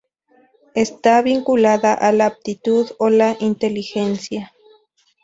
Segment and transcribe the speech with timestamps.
[0.73, 4.51] Está vinculada a la aptitud o la inteligencia.